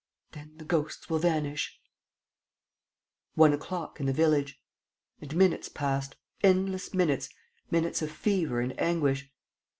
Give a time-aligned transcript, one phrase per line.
[0.31, 1.79] "Then the ghosts will vanish...."
[3.35, 4.59] One o'clock, in the village....
[5.19, 7.29] And minutes passed, endless minutes,
[7.69, 9.29] minutes of fever and anguish.